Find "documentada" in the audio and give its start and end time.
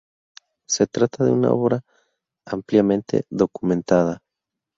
3.29-4.17